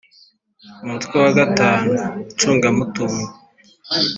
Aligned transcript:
umutwe 0.83 1.15
wa 1.23 1.31
gatanu 1.39 1.93
icungamutungo 2.31 3.25